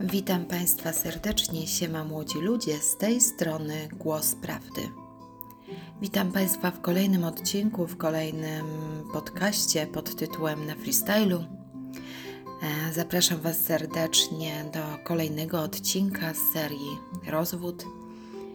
Witam 0.00 0.44
Państwa 0.44 0.92
serdecznie, 0.92 1.66
siema 1.66 2.04
młodzi 2.04 2.38
ludzie, 2.38 2.78
z 2.78 2.96
tej 2.96 3.20
strony 3.20 3.88
Głos 3.92 4.34
Prawdy. 4.34 4.82
Witam 6.00 6.32
Państwa 6.32 6.70
w 6.70 6.80
kolejnym 6.80 7.24
odcinku, 7.24 7.86
w 7.86 7.96
kolejnym 7.96 8.66
podcaście 9.12 9.86
pod 9.86 10.16
tytułem 10.16 10.66
Na 10.66 10.74
Freestylu. 10.74 11.44
E, 12.62 12.92
zapraszam 12.92 13.40
Was 13.40 13.58
serdecznie 13.58 14.64
do 14.72 15.04
kolejnego 15.04 15.60
odcinka 15.60 16.34
z 16.34 16.52
serii 16.52 16.98
Rozwód. 17.30 17.84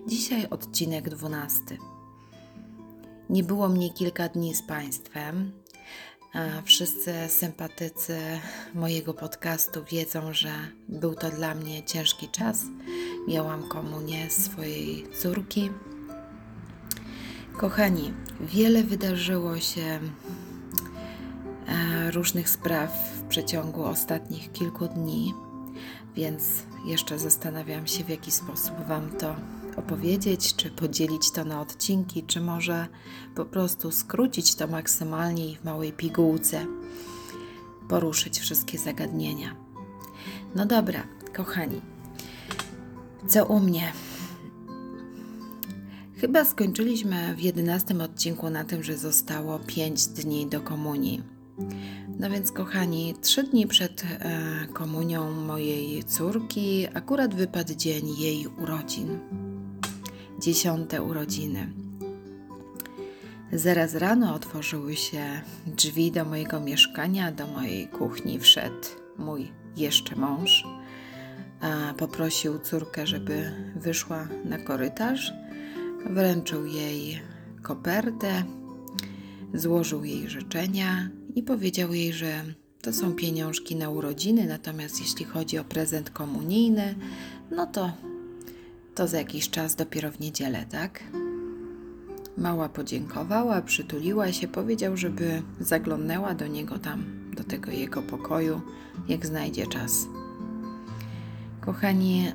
Dzisiaj 0.07 0.47
odcinek 0.49 1.09
12. 1.09 1.61
Nie 3.29 3.43
było 3.43 3.69
mnie 3.69 3.93
kilka 3.93 4.29
dni 4.29 4.55
z 4.55 4.61
Państwem, 4.61 5.51
Wszyscy 6.65 7.13
sympatycy 7.27 8.17
mojego 8.73 9.13
podcastu 9.13 9.83
wiedzą, 9.83 10.33
że 10.33 10.51
był 10.89 11.15
to 11.15 11.29
dla 11.29 11.55
mnie 11.55 11.83
ciężki 11.83 12.27
czas. 12.29 12.63
Miałam 13.27 13.69
komunię 13.69 14.29
swojej 14.29 15.07
córki. 15.21 15.69
Kochani, 17.57 18.13
wiele 18.41 18.83
wydarzyło 18.83 19.59
się 19.59 19.99
e, 21.67 22.11
różnych 22.11 22.49
spraw 22.49 22.91
w 23.15 23.23
przeciągu 23.23 23.83
ostatnich 23.83 24.51
kilku 24.51 24.87
dni, 24.87 25.33
więc 26.15 26.43
jeszcze 26.85 27.19
zastanawiam 27.19 27.87
się, 27.87 28.03
w 28.03 28.09
jaki 28.09 28.31
sposób 28.31 28.87
Wam 28.87 29.11
to 29.11 29.35
opowiedzieć, 29.79 30.55
czy 30.55 30.69
podzielić 30.69 31.31
to 31.31 31.45
na 31.45 31.61
odcinki, 31.61 32.23
czy 32.23 32.41
może 32.41 32.87
po 33.35 33.45
prostu 33.45 33.91
skrócić 33.91 34.55
to 34.55 34.67
maksymalnie 34.67 35.51
i 35.51 35.55
w 35.55 35.63
małej 35.63 35.93
pigułce 35.93 36.65
poruszyć 37.89 38.39
wszystkie 38.39 38.77
zagadnienia. 38.77 39.55
No 40.55 40.65
dobra, 40.65 41.03
kochani, 41.35 41.81
co 43.27 43.45
u 43.45 43.59
mnie? 43.59 43.93
Chyba 46.17 46.45
skończyliśmy 46.45 47.35
w 47.35 47.39
jedenastym 47.39 48.01
odcinku 48.01 48.49
na 48.49 48.63
tym, 48.63 48.83
że 48.83 48.97
zostało 48.97 49.59
5 49.59 50.07
dni 50.07 50.47
do 50.47 50.61
komunii. 50.61 51.23
No 52.19 52.29
więc, 52.29 52.51
kochani, 52.51 53.15
trzy 53.21 53.43
dni 53.43 53.67
przed 53.67 54.03
e, 54.03 54.67
komunią 54.73 55.31
mojej 55.31 56.03
córki 56.03 56.87
akurat 56.93 57.35
wypadł 57.35 57.73
dzień 57.75 58.15
jej 58.17 58.47
urodzin 58.47 59.19
dziesiąte 60.39 61.03
urodziny. 61.03 61.73
Zaraz 63.53 63.95
rano 63.95 64.35
otworzyły 64.35 64.95
się 64.95 65.41
drzwi 65.67 66.11
do 66.11 66.25
mojego 66.25 66.59
mieszkania, 66.59 67.31
do 67.31 67.47
mojej 67.47 67.87
kuchni 67.87 68.39
wszedł 68.39 68.87
mój 69.17 69.51
jeszcze 69.77 70.15
mąż. 70.15 70.67
Poprosił 71.97 72.59
córkę, 72.59 73.07
żeby 73.07 73.51
wyszła 73.75 74.27
na 74.45 74.57
korytarz, 74.57 75.33
wręczył 76.09 76.65
jej 76.65 77.21
kopertę, 77.61 78.43
złożył 79.53 80.03
jej 80.03 80.29
życzenia 80.29 81.09
i 81.35 81.43
powiedział 81.43 81.93
jej, 81.93 82.13
że 82.13 82.43
to 82.81 82.93
są 82.93 83.13
pieniążki 83.13 83.75
na 83.75 83.89
urodziny, 83.89 84.45
natomiast 84.45 85.01
jeśli 85.01 85.25
chodzi 85.25 85.57
o 85.57 85.63
prezent 85.63 86.09
komunijny, 86.09 86.95
no 87.51 87.67
to 87.67 87.91
to 88.99 89.07
za 89.07 89.17
jakiś 89.17 89.49
czas 89.49 89.75
dopiero 89.75 90.11
w 90.11 90.19
niedzielę, 90.19 90.65
tak? 90.71 91.03
Mała 92.37 92.69
podziękowała, 92.69 93.61
przytuliła 93.61 94.31
się, 94.31 94.47
powiedział, 94.47 94.97
żeby 94.97 95.41
zaglądnęła 95.59 96.33
do 96.33 96.47
niego 96.47 96.79
tam, 96.79 97.03
do 97.35 97.43
tego 97.43 97.71
jego 97.71 98.01
pokoju, 98.01 98.61
jak 99.07 99.25
znajdzie 99.25 99.67
czas. 99.67 100.07
Kochani, 101.61 102.31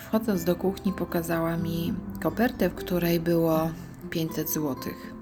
wchodząc 0.00 0.44
do 0.44 0.56
kuchni, 0.56 0.92
pokazała 0.92 1.56
mi 1.56 1.94
kopertę, 2.22 2.68
w 2.70 2.74
której 2.74 3.20
było 3.20 3.70
500 4.10 4.50
złotych. 4.50 5.14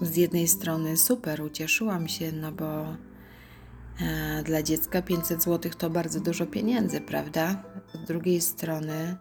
Z 0.00 0.16
jednej 0.16 0.48
strony 0.48 0.96
super, 0.96 1.42
ucieszyłam 1.42 2.08
się, 2.08 2.32
no 2.32 2.52
bo 2.52 2.86
dla 4.44 4.62
dziecka 4.62 5.02
500 5.02 5.42
zł 5.42 5.72
to 5.78 5.90
bardzo 5.90 6.20
dużo 6.20 6.46
pieniędzy, 6.46 7.00
prawda? 7.00 7.62
Z 8.04 8.06
drugiej 8.06 8.40
strony, 8.40 9.16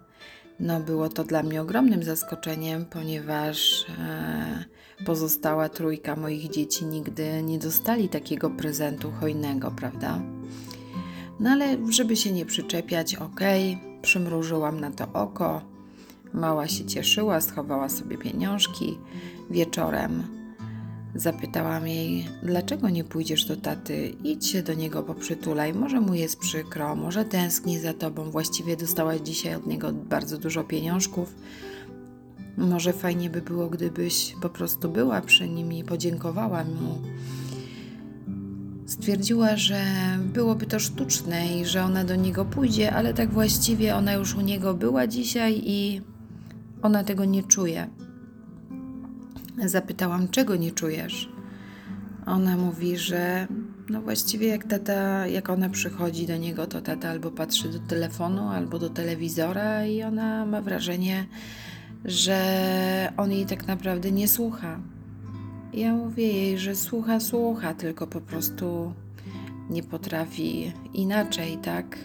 no 0.60 0.80
było 0.80 1.10
to 1.10 1.24
dla 1.24 1.44
mnie 1.44 1.62
ogromnym 1.62 2.04
zaskoczeniem, 2.04 2.86
ponieważ 2.86 3.86
e, 4.00 4.66
pozostała 5.06 5.70
trójka 5.70 6.16
moich 6.16 6.50
dzieci 6.50 6.86
nigdy 6.86 7.44
nie 7.44 7.60
dostali 7.60 8.10
takiego 8.10 8.50
prezentu 8.50 9.12
hojnego, 9.12 9.72
prawda? 9.72 10.22
No 11.40 11.50
ale 11.50 11.78
żeby 11.90 12.16
się 12.16 12.32
nie 12.32 12.46
przyczepiać, 12.46 13.16
ok, 13.16 13.40
przymrużyłam 14.02 14.80
na 14.80 14.92
to 14.92 15.14
oko. 15.14 15.62
Mała 16.34 16.68
się 16.68 16.86
cieszyła, 16.86 17.42
schowała 17.42 17.90
sobie 17.90 18.18
pieniążki. 18.18 18.98
Wieczorem 19.50 20.41
Zapytałam 21.16 21.88
jej, 21.88 22.28
dlaczego 22.44 22.90
nie 22.90 23.04
pójdziesz 23.04 23.46
do 23.46 23.56
taty? 23.56 24.14
Idź 24.24 24.48
się 24.48 24.64
do 24.64 24.74
niego 24.74 25.04
poprzytulaj, 25.04 25.74
może 25.74 26.02
mu 26.02 26.14
jest 26.14 26.40
przykro, 26.40 26.96
może 26.96 27.26
tęskni 27.26 27.80
za 27.80 27.94
tobą. 27.94 28.32
Właściwie 28.32 28.78
dostałaś 28.78 29.22
dzisiaj 29.22 29.56
od 29.56 29.68
niego 29.68 29.92
bardzo 29.94 30.38
dużo 30.38 30.64
pieniążków. 30.64 31.36
Może 32.58 32.94
fajnie 32.94 33.30
by 33.30 33.42
było, 33.42 33.70
gdybyś 33.70 34.36
po 34.42 34.50
prostu 34.50 34.90
była 34.90 35.22
przy 35.22 35.50
nim 35.50 35.74
i 35.74 35.84
podziękowała 35.84 36.64
mu. 36.64 37.02
Stwierdziła, 38.86 39.58
że 39.58 39.84
byłoby 40.34 40.66
to 40.66 40.80
sztuczne 40.80 41.60
i 41.60 41.66
że 41.66 41.84
ona 41.84 42.04
do 42.04 42.16
niego 42.16 42.46
pójdzie, 42.46 42.94
ale 42.94 43.14
tak 43.14 43.34
właściwie 43.34 43.96
ona 43.96 44.14
już 44.14 44.36
u 44.36 44.42
niego 44.42 44.74
była 44.74 45.08
dzisiaj 45.08 45.62
i 45.66 46.02
ona 46.82 47.04
tego 47.04 47.26
nie 47.26 47.44
czuje. 47.44 47.88
Zapytałam, 49.66 50.28
czego 50.28 50.56
nie 50.56 50.72
czujesz? 50.72 51.30
Ona 52.26 52.58
mówi, 52.58 52.98
że 52.98 53.48
no 53.90 54.02
właściwie 54.02 54.48
jak 54.48 54.64
tata, 54.64 55.28
jak 55.28 55.50
ona 55.50 55.70
przychodzi 55.70 56.28
do 56.28 56.38
niego, 56.38 56.68
to 56.68 56.82
tata 56.82 57.10
albo 57.10 57.32
patrzy 57.32 57.70
do 57.70 57.80
telefonu, 57.80 58.50
albo 58.50 58.80
do 58.80 58.90
telewizora 58.90 59.86
i 59.86 60.04
ona 60.04 60.46
ma 60.46 60.62
wrażenie, 60.62 61.26
że 62.06 63.14
on 63.18 63.32
jej 63.32 63.46
tak 63.46 63.68
naprawdę 63.68 64.12
nie 64.12 64.28
słucha. 64.28 64.80
Ja 65.74 65.94
mówię 65.94 66.28
jej, 66.28 66.58
że 66.58 66.76
słucha, 66.76 67.20
słucha, 67.20 67.74
tylko 67.74 68.08
po 68.08 68.22
prostu 68.22 68.94
nie 69.70 69.84
potrafi 69.84 70.74
inaczej, 70.94 71.58
tak? 71.58 71.98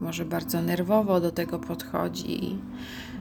Może 0.00 0.24
bardzo 0.24 0.62
nerwowo 0.62 1.20
do 1.20 1.30
tego 1.30 1.58
podchodzi 1.58 2.58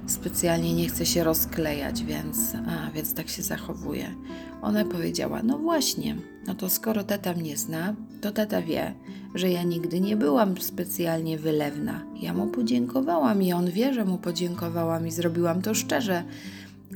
specjalnie 0.08 0.74
nie 0.74 0.88
chce 0.88 1.06
się 1.06 1.24
rozklejać, 1.24 2.04
więc, 2.04 2.56
a, 2.56 2.92
więc 2.92 3.14
tak 3.14 3.30
się 3.30 3.44
zachowuje. 3.44 4.16
Ona 4.62 4.86
powiedziała: 4.86 5.44
No 5.44 5.58
właśnie, 5.58 6.16
no 6.48 6.56
to 6.56 6.70
skoro 6.70 7.04
tata 7.04 7.34
mnie 7.34 7.58
zna, 7.58 7.96
to 8.22 8.32
tata 8.32 8.62
wie, 8.62 8.94
że 9.36 9.50
ja 9.50 9.64
nigdy 9.64 10.00
nie 10.02 10.16
byłam 10.16 10.58
specjalnie 10.58 11.38
wylewna. 11.38 12.06
Ja 12.22 12.34
mu 12.34 12.48
podziękowałam 12.48 13.44
i 13.44 13.54
on 13.54 13.72
wie, 13.72 13.94
że 13.94 14.06
mu 14.06 14.18
podziękowałam 14.18 15.08
i 15.08 15.12
zrobiłam 15.12 15.62
to 15.62 15.74
szczerze, 15.74 16.24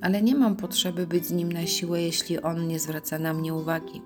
ale 0.01 0.21
nie 0.21 0.35
mam 0.35 0.55
potrzeby 0.55 1.07
być 1.07 1.25
z 1.25 1.31
nim 1.31 1.51
na 1.51 1.65
siłę, 1.65 2.01
jeśli 2.01 2.41
on 2.41 2.67
nie 2.67 2.79
zwraca 2.79 3.19
na 3.19 3.33
mnie 3.33 3.53
uwagi. 3.53 4.01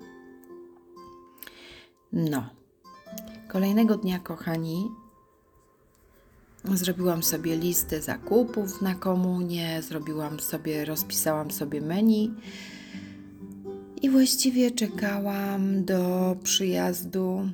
No. 2.12 2.44
Kolejnego 3.48 3.96
dnia, 3.96 4.18
kochani, 4.18 4.90
Zrobiłam 6.72 7.22
sobie 7.22 7.56
listę 7.56 8.02
zakupów 8.02 8.82
na 8.82 8.94
komunie, 8.94 9.82
zrobiłam 9.82 10.40
sobie, 10.40 10.84
rozpisałam 10.84 11.50
sobie 11.50 11.80
menu 11.80 12.34
i 14.02 14.10
właściwie 14.10 14.70
czekałam 14.70 15.84
do 15.84 16.36
przyjazdu 16.42 17.48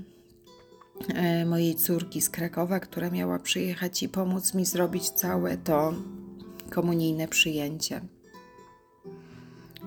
e, 1.08 1.46
mojej 1.46 1.74
córki 1.74 2.20
z 2.20 2.30
Krakowa, 2.30 2.80
która 2.80 3.10
miała 3.10 3.38
przyjechać 3.38 4.02
i 4.02 4.08
pomóc 4.08 4.54
mi 4.54 4.64
zrobić 4.64 5.10
całe 5.10 5.56
to 5.56 5.94
komunijne 6.70 7.28
przyjęcie. 7.28 8.00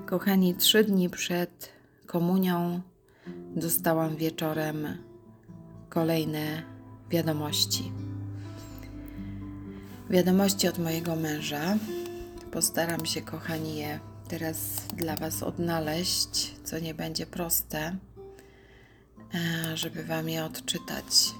Kochani, 0.05 0.55
trzy 0.55 0.83
dni 0.83 1.09
przed 1.09 1.69
komunią 2.05 2.81
dostałam 3.55 4.15
wieczorem 4.15 4.87
kolejne 5.89 6.63
wiadomości. 7.09 7.91
Wiadomości 10.09 10.67
od 10.67 10.79
mojego 10.79 11.15
męża. 11.15 11.77
Postaram 12.51 13.05
się, 13.05 13.21
kochani, 13.21 13.77
je 13.77 13.99
teraz 14.27 14.57
dla 14.97 15.15
Was 15.15 15.43
odnaleźć, 15.43 16.55
co 16.63 16.79
nie 16.79 16.93
będzie 16.93 17.25
proste, 17.25 17.97
e, 19.35 19.77
żeby 19.77 20.03
Wam 20.03 20.29
je 20.29 20.45
odczytać. 20.45 21.31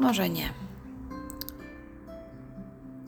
Może 0.00 0.28
nie. 0.28 0.52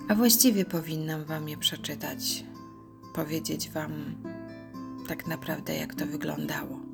A 0.08 0.14
właściwie 0.14 0.64
powinnam 0.64 1.24
Wam 1.24 1.48
je 1.48 1.56
przeczytać, 1.56 2.44
powiedzieć 3.14 3.70
Wam 3.70 4.14
tak 5.08 5.26
naprawdę, 5.26 5.76
jak 5.76 5.94
to 5.94 6.06
wyglądało. 6.06 6.84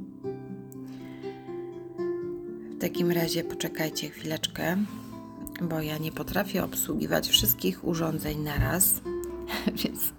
takim 2.81 3.11
razie 3.11 3.45
poczekajcie 3.45 4.11
chwileczkę, 4.11 4.77
bo 5.61 5.81
ja 5.81 5.99
nie 5.99 6.12
potrafię 6.12 6.65
obsługiwać 6.65 7.29
wszystkich 7.29 7.85
urządzeń 7.85 8.39
na 8.39 8.59
raz, 8.59 9.01
więc 9.85 10.12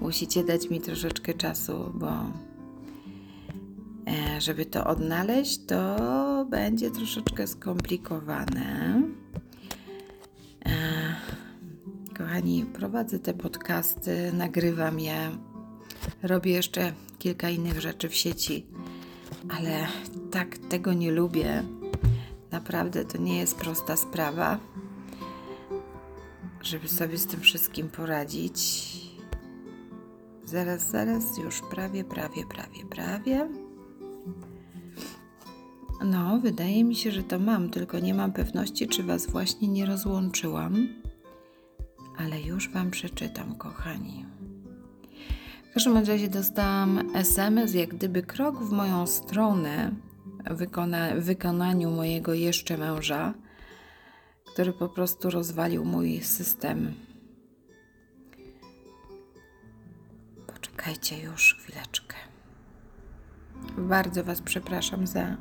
musicie 0.00 0.44
dać 0.44 0.70
mi 0.70 0.80
troszeczkę 0.80 1.34
czasu, 1.34 1.92
bo 1.94 2.10
e, 4.06 4.40
żeby 4.40 4.66
to 4.66 4.84
odnaleźć, 4.84 5.60
to 5.66 5.96
będzie 6.50 6.90
troszeczkę 6.90 7.46
skomplikowane. 7.46 9.02
E, 10.66 10.72
kochani, 12.18 12.64
prowadzę 12.72 13.18
te 13.18 13.34
podcasty, 13.34 14.32
nagrywam 14.32 15.00
je, 15.00 15.30
robię 16.22 16.52
jeszcze 16.52 16.92
kilka 17.18 17.50
innych 17.50 17.80
rzeczy 17.80 18.08
w 18.08 18.14
sieci, 18.14 18.66
ale 19.48 19.86
tak 20.30 20.58
tego 20.58 20.92
nie 20.92 21.12
lubię. 21.12 21.62
Naprawdę 22.52 23.04
to 23.04 23.18
nie 23.18 23.38
jest 23.38 23.56
prosta 23.56 23.96
sprawa, 23.96 24.58
żeby 26.62 26.88
sobie 26.88 27.18
z 27.18 27.26
tym 27.26 27.40
wszystkim 27.40 27.88
poradzić. 27.88 28.92
Zaraz, 30.44 30.90
zaraz, 30.90 31.38
już 31.38 31.60
prawie, 31.70 32.04
prawie, 32.04 32.46
prawie, 32.46 32.84
prawie. 32.90 33.48
No, 36.04 36.38
wydaje 36.38 36.84
mi 36.84 36.96
się, 36.96 37.10
że 37.10 37.22
to 37.22 37.38
mam, 37.38 37.70
tylko 37.70 37.98
nie 37.98 38.14
mam 38.14 38.32
pewności, 38.32 38.88
czy 38.88 39.02
Was 39.02 39.26
właśnie 39.26 39.68
nie 39.68 39.86
rozłączyłam. 39.86 40.88
Ale 42.18 42.40
już 42.40 42.72
Wam 42.72 42.90
przeczytam, 42.90 43.54
kochani. 43.54 44.26
W 45.70 45.74
każdym 45.74 45.96
razie 45.96 46.28
dostałam 46.28 47.00
SMS, 47.14 47.74
jak 47.74 47.94
gdyby 47.94 48.22
krok 48.22 48.62
w 48.62 48.72
moją 48.72 49.06
stronę 49.06 49.92
wykona 50.50 51.14
wykonaniu 51.14 51.90
mojego 51.90 52.34
jeszcze 52.34 52.76
męża, 52.78 53.34
który 54.52 54.72
po 54.72 54.88
prostu 54.88 55.30
rozwalił 55.30 55.84
mój 55.84 56.20
system. 56.20 56.94
Poczekajcie 60.46 61.22
już 61.22 61.54
chwileczkę. 61.54 62.16
Bardzo 63.78 64.24
Was 64.24 64.42
przepraszam 64.42 65.06
za 65.06 65.36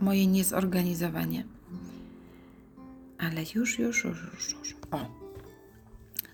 moje 0.00 0.26
niezorganizowanie. 0.26 1.44
Ale 3.18 3.42
już, 3.54 3.78
już, 3.78 4.04
już, 4.04 4.18
już, 4.34 4.52
już. 4.52 4.76
O. 4.90 5.06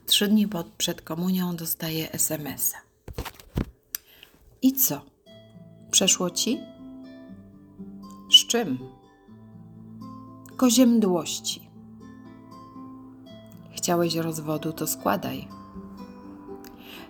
Trzy 0.06 0.28
dni 0.28 0.48
pod, 0.48 0.68
przed 0.68 1.02
komunią 1.02 1.56
dostaję 1.56 2.12
SMS-a. 2.12 2.78
I 4.62 4.72
co? 4.72 5.04
Przeszło 5.90 6.30
ci? 6.30 6.60
Czym? 8.50 8.78
Koziemdłości. 10.56 11.68
Chciałeś 13.76 14.16
rozwodu, 14.16 14.72
to 14.72 14.86
składaj. 14.86 15.48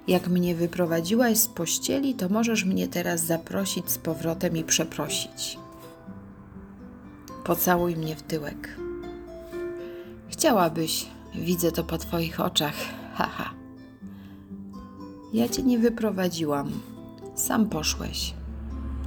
Jak 0.08 0.28
mnie 0.28 0.54
wyprowadziłaś 0.54 1.38
z 1.38 1.48
pościeli, 1.48 2.14
to 2.14 2.28
możesz 2.28 2.64
mnie 2.64 2.88
teraz 2.88 3.25
zaprosić 3.25 3.90
z 3.90 3.98
powrotem 3.98 4.56
i 4.56 4.64
przeprosić. 4.64 5.58
Pocałuj 7.44 7.96
mnie 7.96 8.16
w 8.16 8.22
tyłek. 8.22 8.78
Chciałabyś, 10.28 11.06
widzę 11.34 11.72
to 11.72 11.84
po 11.84 11.98
twoich 11.98 12.40
oczach, 12.40 12.75
haha. 13.14 13.54
Ja 15.32 15.48
cię 15.48 15.62
nie 15.62 15.78
wyprowadziłam, 15.78 16.70
sam 17.34 17.69
poszłeś. 17.69 18.34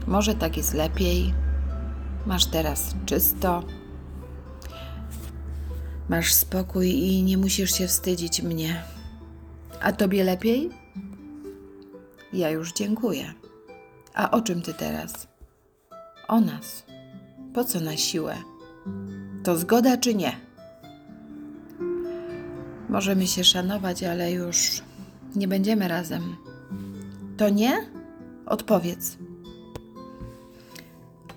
Może 0.08 0.36
tak 0.36 0.58
jest 0.58 0.74
lepiej. 0.74 1.43
Masz 2.26 2.46
teraz 2.46 2.96
czysto. 3.06 3.64
Masz 6.10 6.34
spokój 6.34 6.90
i 6.90 7.24
nie 7.24 7.38
musisz 7.38 7.78
się 7.78 7.88
wstydzić 7.88 8.42
mnie. 8.42 8.84
A 9.82 9.92
tobie 9.92 10.24
lepiej? 10.24 10.70
Ja 12.34 12.50
już 12.50 12.74
dziękuję. 12.74 13.34
A 14.14 14.32
o 14.32 14.42
czym 14.42 14.62
ty 14.62 14.74
teraz? 14.74 15.28
O 16.28 16.42
nas. 16.42 16.84
Po 17.54 17.64
co 17.64 17.80
na 17.80 17.98
siłę? 17.98 18.36
To 19.44 19.58
zgoda 19.58 19.98
czy 19.98 20.16
nie? 20.16 20.36
Możemy 22.90 23.28
się 23.28 23.44
szanować, 23.44 24.04
ale 24.04 24.32
już 24.32 24.82
nie 25.36 25.48
będziemy 25.48 25.88
razem. 25.88 26.36
To 27.38 27.50
nie? 27.50 27.86
Odpowiedz. 28.46 29.18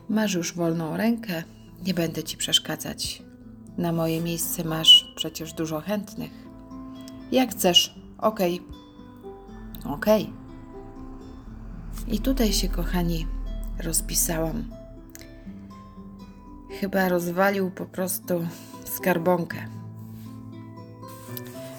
Masz 0.08 0.34
już 0.34 0.54
wolną 0.54 0.96
rękę, 0.96 1.42
nie 1.86 1.94
będę 1.94 2.24
ci 2.24 2.36
przeszkadzać. 2.36 3.22
Na 3.78 3.92
moje 3.92 4.20
miejsce 4.20 4.64
masz 4.64 5.12
przecież 5.16 5.52
dużo 5.52 5.80
chętnych. 5.80 6.30
Jak 7.32 7.50
chcesz, 7.50 7.94
okej. 8.18 8.60
Okay. 8.60 9.94
Okej. 9.94 10.22
Okay. 10.22 10.46
I 12.14 12.18
tutaj 12.18 12.52
się, 12.52 12.68
kochani, 12.68 13.26
rozpisałam. 13.82 14.64
Chyba 16.80 17.08
rozwalił 17.08 17.70
po 17.70 17.86
prostu 17.86 18.46
skarbonkę. 18.84 19.56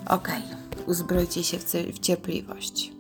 Okej, 0.06 0.44
okay. 0.44 0.86
uzbrojcie 0.86 1.44
się 1.44 1.58
w 1.94 2.00
cierpliwość. 2.00 2.92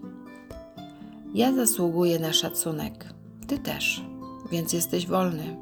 Ja 1.33 1.53
zasługuję 1.53 2.19
na 2.19 2.33
szacunek. 2.33 3.13
Ty 3.47 3.59
też, 3.59 4.01
więc 4.51 4.73
jesteś 4.73 5.07
wolny. 5.07 5.57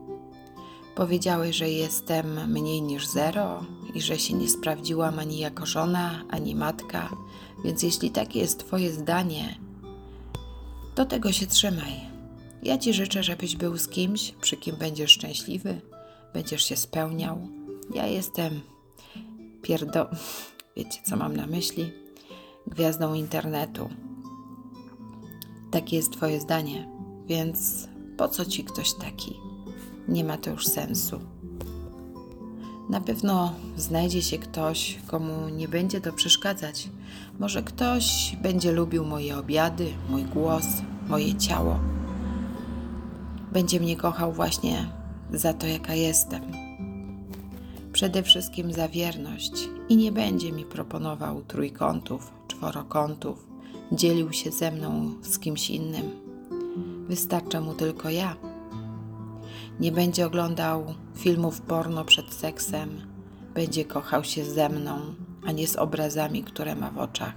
Powiedziałeś, 0.95 1.55
że 1.55 1.69
jestem 1.69 2.51
mniej 2.51 2.81
niż 2.81 3.07
zero 3.07 3.65
i 3.93 4.01
że 4.01 4.19
się 4.19 4.33
nie 4.33 4.49
sprawdziłam 4.49 5.19
ani 5.19 5.39
jako 5.39 5.65
żona, 5.65 6.23
ani 6.29 6.55
matka, 6.55 7.09
więc 7.63 7.83
jeśli 7.83 8.11
takie 8.11 8.39
jest 8.39 8.59
Twoje 8.59 8.91
zdanie, 8.91 9.59
do 10.95 11.05
tego 11.05 11.31
się 11.31 11.47
trzymaj. 11.47 11.93
Ja 12.63 12.77
Ci 12.77 12.93
życzę, 12.93 13.23
żebyś 13.23 13.55
był 13.55 13.77
z 13.77 13.87
kimś, 13.87 14.31
przy 14.41 14.57
kim 14.57 14.75
będziesz 14.75 15.11
szczęśliwy, 15.11 15.81
będziesz 16.33 16.63
się 16.63 16.75
spełniał. 16.75 17.47
Ja 17.93 18.07
jestem 18.07 18.61
pierdo... 19.61 20.09
Wiecie, 20.77 20.99
co 21.03 21.15
mam 21.15 21.35
na 21.35 21.47
myśli? 21.47 21.91
Gwiazdą 22.67 23.13
internetu. 23.13 23.89
Takie 25.71 25.95
jest 25.95 26.11
Twoje 26.11 26.41
zdanie, 26.41 26.89
więc 27.27 27.87
po 28.17 28.27
co 28.27 28.45
Ci 28.45 28.63
ktoś 28.63 28.93
taki? 28.93 29.39
Nie 30.07 30.23
ma 30.23 30.37
to 30.37 30.49
już 30.49 30.65
sensu. 30.65 31.19
Na 32.89 33.01
pewno 33.01 33.53
znajdzie 33.77 34.21
się 34.21 34.37
ktoś, 34.37 34.99
komu 35.07 35.49
nie 35.49 35.67
będzie 35.67 36.01
to 36.01 36.13
przeszkadzać. 36.13 36.89
Może 37.39 37.63
ktoś 37.63 38.35
będzie 38.41 38.71
lubił 38.71 39.05
moje 39.05 39.37
obiady, 39.37 39.93
mój 40.09 40.23
głos, 40.23 40.65
moje 41.07 41.35
ciało. 41.35 41.79
Będzie 43.51 43.79
mnie 43.79 43.95
kochał 43.95 44.33
właśnie 44.33 44.89
za 45.33 45.53
to, 45.53 45.67
jaka 45.67 45.93
jestem. 45.93 46.41
Przede 47.93 48.23
wszystkim 48.23 48.73
za 48.73 48.87
wierność 48.87 49.69
i 49.89 49.97
nie 49.97 50.11
będzie 50.11 50.51
mi 50.51 50.65
proponował 50.65 51.41
trójkątów, 51.41 52.31
czworokątów, 52.47 53.47
dzielił 53.91 54.33
się 54.33 54.51
ze 54.51 54.71
mną 54.71 55.13
z 55.21 55.39
kimś 55.39 55.69
innym. 55.69 56.24
Wystarcza 57.07 57.61
mu 57.61 57.73
tylko 57.73 58.09
ja. 58.09 58.35
Nie 59.79 59.91
będzie 59.91 60.25
oglądał 60.25 60.85
filmów 61.15 61.61
porno 61.61 62.05
przed 62.05 62.33
seksem, 62.33 63.01
będzie 63.53 63.85
kochał 63.85 64.23
się 64.23 64.45
ze 64.45 64.69
mną, 64.69 65.15
a 65.45 65.51
nie 65.51 65.67
z 65.67 65.75
obrazami, 65.75 66.43
które 66.43 66.75
ma 66.75 66.91
w 66.91 66.97
oczach. 66.97 67.35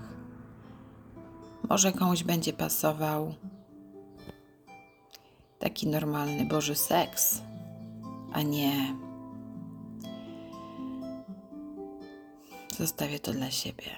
Może 1.69 1.93
komuś 1.93 2.23
będzie 2.23 2.53
pasował 2.53 3.35
taki 5.59 5.87
normalny 5.87 6.45
Boży 6.45 6.75
seks, 6.75 7.43
a 8.33 8.43
nie. 8.43 8.97
Zostawię 12.79 13.19
to 13.19 13.33
dla 13.33 13.51
siebie. 13.51 13.91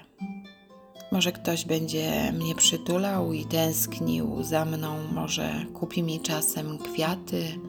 Może 1.11 1.31
ktoś 1.31 1.65
będzie 1.65 2.31
mnie 2.31 2.55
przytulał 2.55 3.33
i 3.33 3.45
tęsknił 3.45 4.43
za 4.43 4.65
mną, 4.65 4.97
może 5.13 5.65
kupi 5.73 6.03
mi 6.03 6.19
czasem 6.19 6.77
kwiaty, 6.77 7.59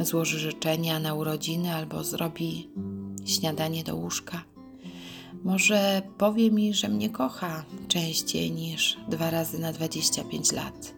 złoży 0.00 0.38
życzenia 0.38 0.98
na 0.98 1.14
urodziny 1.14 1.74
albo 1.74 2.04
zrobi 2.04 2.70
śniadanie 3.24 3.84
do 3.84 3.96
łóżka. 3.96 4.44
Może 5.44 6.02
powie 6.18 6.50
mi, 6.50 6.74
że 6.74 6.88
mnie 6.88 7.10
kocha 7.10 7.64
częściej 7.88 8.52
niż 8.52 8.96
dwa 9.08 9.30
razy 9.30 9.58
na 9.58 9.72
25 9.72 10.52
lat. 10.52 10.94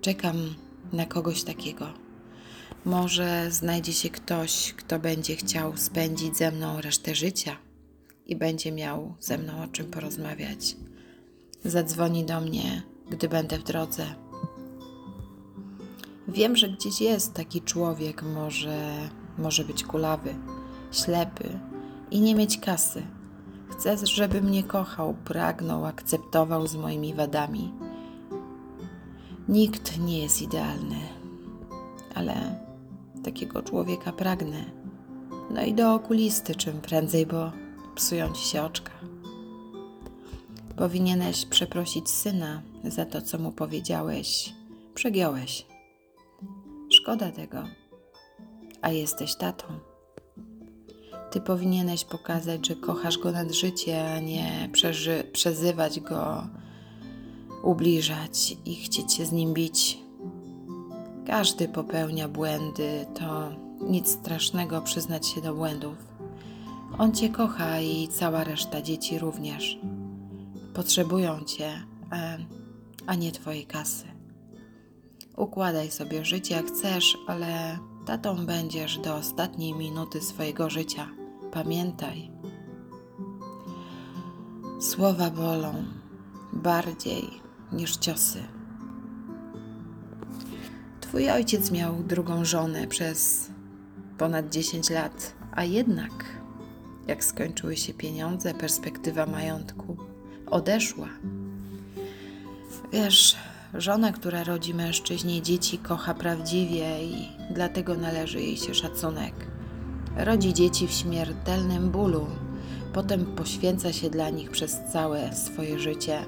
Czekam 0.00 0.54
na 0.92 1.06
kogoś 1.06 1.42
takiego. 1.42 1.86
Może 2.84 3.50
znajdzie 3.50 3.92
się 3.92 4.10
ktoś, 4.10 4.72
kto 4.76 4.98
będzie 4.98 5.36
chciał 5.36 5.76
spędzić 5.76 6.36
ze 6.36 6.50
mną 6.50 6.80
resztę 6.80 7.14
życia 7.14 7.63
i 8.26 8.36
będzie 8.36 8.72
miał 8.72 9.14
ze 9.20 9.38
mną 9.38 9.62
o 9.64 9.68
czym 9.68 9.90
porozmawiać. 9.90 10.76
Zadzwoni 11.64 12.24
do 12.24 12.40
mnie, 12.40 12.82
gdy 13.10 13.28
będę 13.28 13.58
w 13.58 13.62
drodze. 13.62 14.06
Wiem, 16.28 16.56
że 16.56 16.68
gdzieś 16.68 17.00
jest 17.00 17.34
taki 17.34 17.60
człowiek, 17.60 18.22
może 18.22 19.08
może 19.38 19.64
być 19.64 19.84
kulawy, 19.84 20.34
ślepy 20.92 21.58
i 22.10 22.20
nie 22.20 22.34
mieć 22.34 22.58
kasy. 22.58 23.02
Chcę, 23.68 23.96
żeby 24.06 24.42
mnie 24.42 24.62
kochał, 24.62 25.14
pragnął, 25.24 25.86
akceptował 25.86 26.66
z 26.66 26.76
moimi 26.76 27.14
wadami. 27.14 27.72
Nikt 29.48 29.98
nie 29.98 30.22
jest 30.22 30.42
idealny, 30.42 30.96
ale 32.14 32.34
takiego 33.24 33.62
człowieka 33.62 34.12
pragnę. 34.12 34.64
No 35.50 35.62
i 35.62 35.74
do 35.74 35.94
okulisty 35.94 36.54
czym 36.54 36.80
prędzej, 36.80 37.26
bo 37.26 37.52
psują 37.94 38.32
ci 38.32 38.44
się 38.48 38.62
oczka. 38.62 38.92
Powinieneś 40.76 41.46
przeprosić 41.46 42.10
syna 42.10 42.62
za 42.84 43.04
to, 43.04 43.22
co 43.22 43.38
mu 43.38 43.52
powiedziałeś. 43.52 44.54
Przegiąłeś. 44.94 45.66
Szkoda 46.90 47.32
tego. 47.32 47.64
A 48.82 48.90
jesteś 48.90 49.34
tatą. 49.36 49.64
Ty 51.30 51.40
powinieneś 51.40 52.04
pokazać, 52.04 52.66
że 52.66 52.76
kochasz 52.76 53.18
go 53.18 53.32
nad 53.32 53.52
życie, 53.52 54.12
a 54.14 54.20
nie 54.20 54.68
przeży- 54.72 55.24
przezywać 55.32 56.00
go, 56.00 56.46
ubliżać 57.62 58.56
i 58.64 58.74
chcieć 58.74 59.12
się 59.12 59.26
z 59.26 59.32
nim 59.32 59.54
bić. 59.54 59.98
Każdy 61.26 61.68
popełnia 61.68 62.28
błędy, 62.28 63.06
to 63.14 63.50
nic 63.80 64.08
strasznego 64.08 64.82
przyznać 64.82 65.26
się 65.26 65.40
do 65.40 65.54
błędów. 65.54 66.13
On 66.98 67.12
cię 67.12 67.28
kocha 67.28 67.80
i 67.80 68.08
cała 68.08 68.44
reszta 68.44 68.82
dzieci 68.82 69.18
również. 69.18 69.78
Potrzebują 70.74 71.44
cię, 71.44 71.70
a, 72.10 72.16
a 73.06 73.14
nie 73.14 73.32
twojej 73.32 73.66
kasy. 73.66 74.04
Układaj 75.36 75.90
sobie 75.90 76.24
życie 76.24 76.54
jak 76.54 76.66
chcesz, 76.66 77.18
ale 77.26 77.78
tatą 78.06 78.46
będziesz 78.46 78.98
do 78.98 79.14
ostatniej 79.14 79.74
minuty 79.74 80.20
swojego 80.20 80.70
życia. 80.70 81.08
Pamiętaj. 81.52 82.30
Słowa 84.80 85.30
bolą 85.30 85.84
bardziej 86.52 87.30
niż 87.72 87.96
ciosy. 87.96 88.42
Twój 91.00 91.30
ojciec 91.30 91.70
miał 91.70 92.02
drugą 92.02 92.44
żonę 92.44 92.86
przez 92.86 93.50
ponad 94.18 94.50
10 94.50 94.90
lat, 94.90 95.34
a 95.52 95.64
jednak, 95.64 96.43
jak 97.06 97.24
skończyły 97.24 97.76
się 97.76 97.94
pieniądze, 97.94 98.54
perspektywa 98.54 99.26
majątku 99.26 99.96
odeszła. 100.46 101.08
Wiesz, 102.92 103.36
żona, 103.74 104.12
która 104.12 104.44
rodzi 104.44 104.74
mężczyźnie 104.74 105.42
dzieci, 105.42 105.78
kocha 105.78 106.14
prawdziwie 106.14 107.04
i 107.04 107.28
dlatego 107.50 107.94
należy 107.94 108.40
jej 108.40 108.56
się 108.56 108.74
szacunek. 108.74 109.34
Rodzi 110.16 110.54
dzieci 110.54 110.86
w 110.86 110.92
śmiertelnym 110.92 111.90
bólu, 111.90 112.26
potem 112.92 113.26
poświęca 113.26 113.92
się 113.92 114.10
dla 114.10 114.30
nich 114.30 114.50
przez 114.50 114.80
całe 114.92 115.34
swoje 115.36 115.78
życie. 115.78 116.18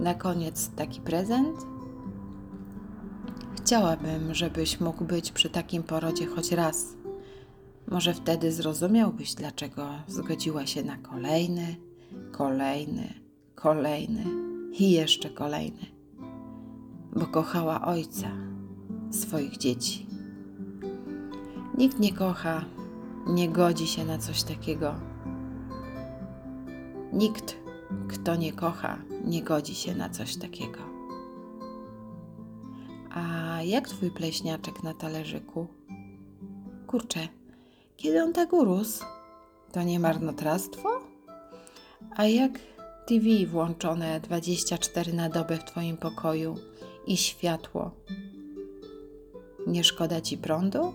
Na 0.00 0.14
koniec 0.14 0.70
taki 0.76 1.00
prezent? 1.00 1.56
Chciałabym, 3.56 4.34
żebyś 4.34 4.80
mógł 4.80 5.04
być 5.04 5.32
przy 5.32 5.50
takim 5.50 5.82
porodzie 5.82 6.26
choć 6.26 6.52
raz. 6.52 6.99
Może 7.90 8.14
wtedy 8.14 8.52
zrozumiałbyś, 8.52 9.34
dlaczego 9.34 9.88
zgodziła 10.06 10.66
się 10.66 10.82
na 10.82 10.96
kolejny, 10.96 11.76
kolejny, 12.32 13.14
kolejny 13.54 14.24
i 14.72 14.90
jeszcze 14.90 15.30
kolejny. 15.30 15.86
Bo 17.16 17.26
kochała 17.26 17.86
ojca 17.86 18.30
swoich 19.10 19.56
dzieci. 19.56 20.06
Nikt 21.78 21.98
nie 21.98 22.12
kocha, 22.12 22.64
nie 23.26 23.48
godzi 23.48 23.86
się 23.86 24.04
na 24.04 24.18
coś 24.18 24.42
takiego. 24.42 24.94
Nikt, 27.12 27.56
kto 28.08 28.36
nie 28.36 28.52
kocha, 28.52 28.98
nie 29.24 29.42
godzi 29.42 29.74
się 29.74 29.94
na 29.94 30.08
coś 30.08 30.36
takiego. 30.36 30.78
A 33.10 33.22
jak 33.62 33.88
twój 33.88 34.10
pleśniaczek 34.10 34.82
na 34.82 34.94
talerzyku? 34.94 35.66
Kurczę, 36.86 37.28
kiedy 38.00 38.22
on 38.22 38.32
tak 38.32 38.52
urósł? 38.52 39.04
To 39.72 39.82
nie 39.82 40.00
marnotrawstwo? 40.00 40.88
A 42.16 42.24
jak 42.24 42.52
TV 43.06 43.46
włączone 43.46 44.20
24 44.20 45.12
na 45.12 45.28
dobę 45.28 45.56
w 45.56 45.64
twoim 45.64 45.96
pokoju 45.96 46.54
i 47.06 47.16
światło? 47.16 47.90
Nie 49.66 49.84
szkoda 49.84 50.20
ci 50.20 50.38
prądu? 50.38 50.94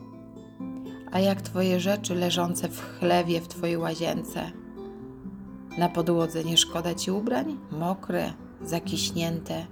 A 1.11 1.19
jak 1.19 1.41
twoje 1.41 1.79
rzeczy 1.79 2.15
leżące 2.15 2.69
w 2.69 2.81
chlewie 2.81 3.41
w 3.41 3.47
twojej 3.47 3.77
łazience? 3.77 4.51
Na 5.77 5.89
podłodze 5.89 6.43
nie 6.43 6.57
szkoda 6.57 6.95
ci 6.95 7.11
ubrań? 7.11 7.57
Mokre, 7.71 8.33
zakiśnięte, 8.61 9.65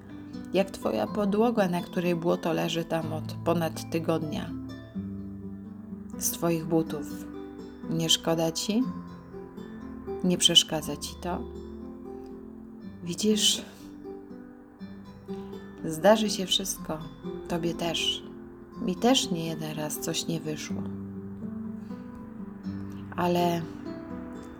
jak 0.53 0.71
twoja 0.71 1.07
podłoga, 1.07 1.67
na 1.67 1.81
której 1.81 2.15
błoto 2.15 2.53
leży 2.53 2.85
tam 2.85 3.13
od 3.13 3.35
ponad 3.45 3.89
tygodnia. 3.91 4.62
Z 6.23 6.31
twoich 6.31 6.65
butów 6.65 7.07
nie 7.89 8.09
szkoda 8.09 8.51
ci? 8.51 8.83
Nie 10.23 10.37
przeszkadza 10.37 10.97
ci 10.97 11.15
to? 11.21 11.39
Widzisz, 13.03 13.61
zdarzy 15.85 16.29
się 16.29 16.45
wszystko, 16.45 16.97
tobie 17.47 17.73
też. 17.73 18.23
Mi 18.81 18.95
też 18.95 19.31
nie 19.31 19.45
jeden 19.45 19.77
raz 19.77 19.99
coś 19.99 20.27
nie 20.27 20.39
wyszło. 20.39 20.81
Ale 23.15 23.61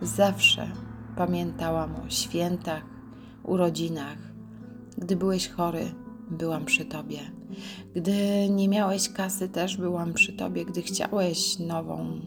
zawsze 0.02 0.70
pamiętałam 1.16 1.96
o 2.06 2.10
świętach, 2.10 2.82
urodzinach. 3.42 4.18
Gdy 4.98 5.16
byłeś 5.16 5.48
chory, 5.48 5.94
byłam 6.36 6.64
przy 6.64 6.84
tobie. 6.84 7.18
Gdy 7.94 8.48
nie 8.50 8.68
miałeś 8.68 9.08
kasy, 9.08 9.48
też 9.48 9.76
byłam 9.76 10.14
przy 10.14 10.32
tobie. 10.32 10.64
Gdy 10.64 10.82
chciałeś 10.82 11.58
nową, 11.58 12.20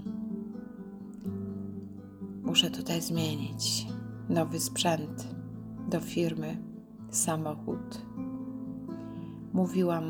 muszę 2.44 2.72
tutaj 2.72 3.02
zmienić 3.02 3.88
nowy 4.30 4.60
sprzęt 4.60 5.28
do 5.90 6.00
firmy, 6.00 6.58
samochód. 7.10 8.02
Mówiłam, 9.54 10.04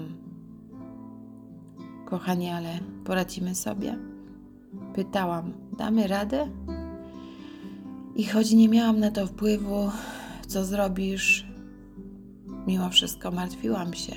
kochanie, 2.05 2.55
ale 2.55 2.79
poradzimy 3.05 3.55
sobie? 3.55 3.97
Pytałam, 4.95 5.53
damy 5.77 6.07
radę? 6.07 6.47
I 8.15 8.25
choć 8.25 8.51
nie 8.51 8.69
miałam 8.69 8.99
na 8.99 9.11
to 9.11 9.27
wpływu, 9.27 9.91
co 10.47 10.65
zrobisz, 10.65 11.46
mimo 12.67 12.89
wszystko 12.89 13.31
martwiłam 13.31 13.93
się. 13.93 14.13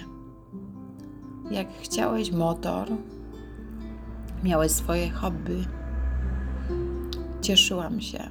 Jak 1.50 1.68
chciałeś 1.82 2.32
motor, 2.32 2.88
miałeś 4.44 4.72
swoje 4.72 5.10
hobby, 5.10 5.66
cieszyłam 7.40 8.00
się. 8.00 8.30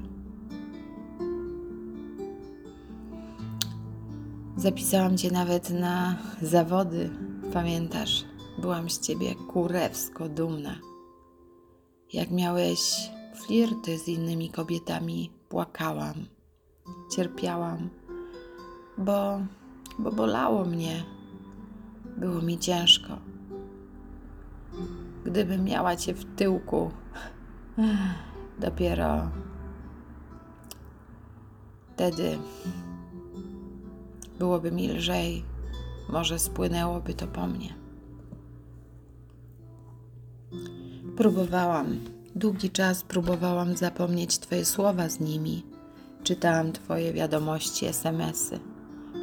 Zapisałam 4.58 5.18
cię 5.18 5.32
nawet 5.32 5.70
na 5.70 6.16
zawody, 6.42 7.10
pamiętasz? 7.54 8.26
Byłam 8.62 8.90
z 8.90 9.00
ciebie 9.00 9.36
kurewsko 9.36 10.30
dumna. 10.30 10.76
Jak 12.14 12.32
miałeś 12.32 13.10
flirty 13.36 14.00
z 14.00 14.08
innymi 14.08 14.50
kobietami, 14.50 15.32
płakałam, 15.50 16.26
cierpiałam, 17.16 17.90
bo, 18.98 19.40
bo 20.00 20.12
bolało 20.12 20.66
mnie. 20.66 21.04
Było 22.18 22.42
mi 22.42 22.58
ciężko. 22.58 23.18
Gdybym 25.26 25.64
miała 25.64 25.96
cię 25.96 26.14
w 26.14 26.36
tyłku, 26.36 26.92
dopiero 28.60 29.30
wtedy 31.94 32.38
byłoby 34.40 34.72
mi 34.72 34.90
lżej, 34.90 35.44
może 36.10 36.40
spłynęłoby 36.40 37.14
to 37.14 37.28
po 37.28 37.48
mnie. 37.48 37.76
Próbowałam, 41.18 42.00
długi 42.36 42.70
czas 42.70 43.04
próbowałam 43.04 43.78
zapomnieć 43.78 44.40
Twoje 44.40 44.66
słowa 44.66 45.10
z 45.10 45.20
nimi. 45.20 45.64
Czytałam 46.24 46.72
Twoje 46.72 47.14
wiadomości, 47.14 47.86
SMSy. 47.86 48.60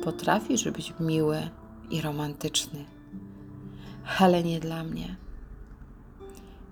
Potrafisz 0.06 0.70
być 0.70 0.94
miły 1.00 1.50
i 1.90 2.00
romantyczny, 2.00 2.84
ale 4.18 4.42
nie 4.42 4.60
dla 4.60 4.84
mnie. 4.84 5.16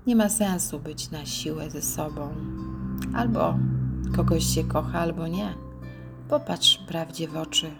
Nie 0.07 0.17
ma 0.17 0.29
sensu 0.29 0.79
być 0.81 1.11
na 1.11 1.27
siłę 1.27 1.71
ze 1.71 1.83
sobą. 1.83 2.35
Albo 3.15 3.59
kogoś 4.17 4.45
się 4.45 4.65
kocha, 4.65 4.99
albo 4.99 5.27
nie. 5.27 5.55
Popatrz 6.29 6.79
prawdzie 6.79 7.29
w 7.29 7.37
oczy. 7.37 7.71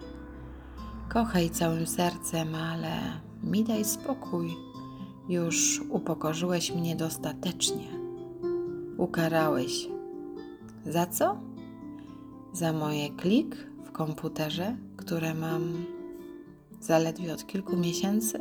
Kochaj 1.09 1.51
całym 1.51 1.87
sercem, 1.87 2.55
ale 2.55 2.99
mi 3.43 3.65
daj 3.65 3.85
spokój. 3.85 4.57
Już 5.29 5.81
upokorzyłeś 5.91 6.73
mnie 6.73 6.97
dostatecznie. 6.97 7.89
ukarałeś. 8.97 9.89
Za 10.87 11.07
co? 11.07 11.37
Za 12.53 12.73
moje 12.73 13.11
klik 13.11 13.74
komputerze, 13.95 14.77
które 14.97 15.35
mam 15.35 15.85
zaledwie 16.81 17.33
od 17.33 17.47
kilku 17.47 17.77
miesięcy? 17.77 18.39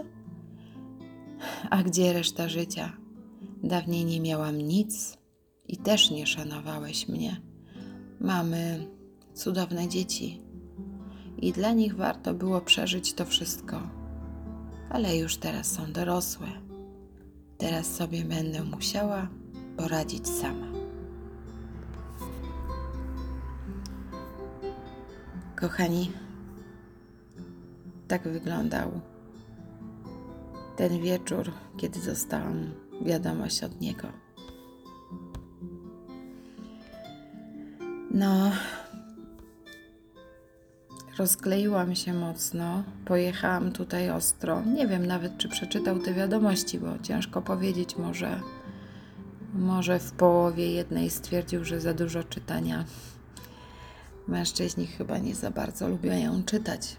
A 1.70 1.84
gdzie 1.84 2.14
reszta 2.14 2.50
życia? 2.50 2.94
Dawniej 3.64 4.06
nie 4.06 4.22
miałam 4.22 4.58
nic 4.58 5.18
i 5.68 5.78
też 5.78 6.12
nie 6.12 6.28
szanowałeś 6.28 7.10
mnie. 7.10 7.42
Mamy 8.20 8.88
cudowne 9.34 9.88
dzieci 9.88 10.42
i 11.38 11.52
dla 11.52 11.72
nich 11.72 11.96
warto 11.96 12.34
było 12.34 12.62
przeżyć 12.62 13.14
to 13.14 13.26
wszystko, 13.26 13.82
ale 14.90 15.18
już 15.18 15.38
teraz 15.38 15.72
są 15.72 15.92
dorosłe. 15.92 16.48
Teraz 17.58 17.96
sobie 17.96 18.24
będę 18.24 18.64
musiała 18.64 19.28
poradzić 19.78 20.28
sama. 20.28 20.73
Kochani, 25.64 26.12
tak 28.08 28.24
wyglądał 28.24 28.92
ten 30.76 31.02
wieczór, 31.02 31.52
kiedy 31.78 32.00
dostałam 32.00 32.74
wiadomość 33.02 33.64
od 33.64 33.82
niego. 33.82 34.08
No, 38.12 38.52
rozkleiłam 41.18 41.96
się 41.96 42.14
mocno, 42.14 42.84
pojechałam 43.06 43.72
tutaj 43.72 44.10
ostro. 44.10 44.62
Nie 44.66 44.88
wiem 44.88 45.06
nawet, 45.06 45.38
czy 45.38 45.50
przeczytał 45.50 46.00
te 46.00 46.14
wiadomości, 46.14 46.80
bo 46.80 47.00
ciężko 47.04 47.42
powiedzieć, 47.42 47.98
może, 47.98 48.40
może 49.54 50.00
w 50.00 50.12
połowie 50.12 50.72
jednej 50.72 51.10
stwierdził, 51.10 51.66
że 51.66 51.82
za 51.82 51.94
dużo 51.94 52.24
czytania. 52.24 52.86
Mężczyźni 54.28 54.88
chyba 54.88 55.18
nie 55.18 55.36
za 55.36 55.52
bardzo 55.52 55.90
lubią 55.90 56.44
czytać. 56.44 56.98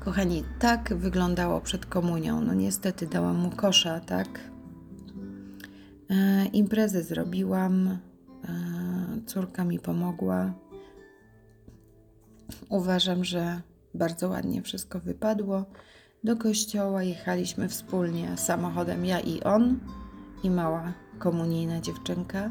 Kochani, 0.00 0.44
tak 0.58 0.94
wyglądało 0.94 1.60
przed 1.60 1.86
komunią. 1.86 2.40
No 2.40 2.54
niestety 2.54 3.06
dałam 3.06 3.36
mu 3.36 3.50
kosza, 3.50 4.00
tak? 4.00 4.40
E, 6.10 6.46
imprezę 6.46 7.02
zrobiłam, 7.02 7.88
e, 7.88 7.98
córka 9.26 9.64
mi 9.64 9.78
pomogła. 9.78 10.54
Uważam, 12.68 13.24
że 13.24 13.60
bardzo 13.94 14.28
ładnie 14.28 14.62
wszystko 14.62 15.00
wypadło. 15.00 15.64
Do 16.24 16.36
kościoła 16.36 17.02
jechaliśmy 17.02 17.68
wspólnie 17.68 18.36
samochodem 18.36 19.04
ja 19.04 19.20
i 19.20 19.42
on 19.42 19.80
i 20.42 20.50
mała 20.50 20.92
komunijna 21.18 21.80
dziewczynka. 21.80 22.50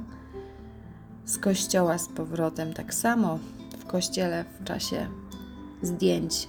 Z 1.25 1.38
kościoła 1.38 1.98
z 1.98 2.08
powrotem 2.08 2.74
tak 2.74 2.94
samo. 2.94 3.39
W 3.80 3.86
kościele 3.86 4.46
w 4.60 4.63
czasie 4.63 5.08
zdjęć 5.82 6.48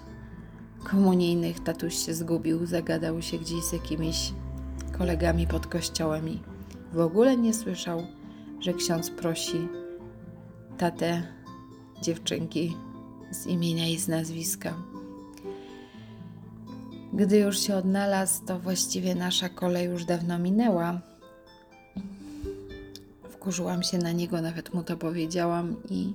komunijnych 0.85 1.61
tatuś 1.61 1.95
się 1.95 2.14
zgubił, 2.14 2.66
zagadał 2.66 3.23
się 3.23 3.38
gdzieś 3.38 3.64
z 3.64 3.73
jakimiś 3.73 4.33
kolegami 4.99 5.47
pod 5.47 5.66
kościołem 5.66 6.28
i 6.28 6.40
w 6.93 6.99
ogóle 6.99 7.37
nie 7.37 7.54
słyszał, 7.54 8.07
że 8.61 8.75
ksiądz 8.75 9.11
prosi 9.11 9.69
tatę 10.78 11.23
dziewczynki 12.02 12.76
z 13.31 13.47
imienia 13.47 13.88
i 13.88 13.99
z 13.99 14.09
nazwiska. 14.09 14.75
Gdy 17.12 17.38
już 17.38 17.59
się 17.59 17.76
odnalazł, 17.76 18.45
to 18.47 18.59
właściwie 18.59 19.14
nasza 19.14 19.49
kolej 19.49 19.87
już 19.87 20.04
dawno 20.04 20.38
minęła. 20.38 21.00
Wkurzyłam 23.44 23.82
się 23.82 23.98
na 23.98 24.12
niego, 24.12 24.40
nawet 24.40 24.74
mu 24.74 24.82
to 24.82 24.96
powiedziałam 24.96 25.76
i 25.90 26.12